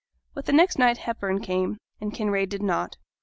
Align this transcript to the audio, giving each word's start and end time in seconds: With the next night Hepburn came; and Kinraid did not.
With 0.33 0.47
the 0.47 0.51
next 0.51 0.79
night 0.79 0.97
Hepburn 0.97 1.41
came; 1.41 1.77
and 1.99 2.11
Kinraid 2.11 2.49
did 2.49 2.63
not. 2.63 2.97